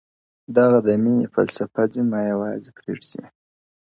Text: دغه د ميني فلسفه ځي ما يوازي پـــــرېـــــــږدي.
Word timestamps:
دغه 0.57 0.77
د 0.87 0.89
ميني 1.03 1.25
فلسفه 1.33 1.83
ځي 1.93 2.01
ما 2.11 2.19
يوازي 2.31 2.69
پـــــرېـــــــږدي. 2.75 3.25